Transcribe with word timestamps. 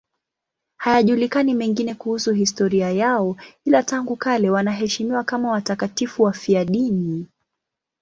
Hayajulikani 0.77 1.53
mengine 1.53 1.95
kuhusu 1.95 2.31
historia 2.33 2.91
yao, 2.91 3.37
ila 3.65 3.83
tangu 3.83 4.15
kale 4.15 4.49
wanaheshimiwa 4.49 5.23
kama 5.23 5.51
watakatifu 5.51 6.23
wafiadini. 6.23 7.27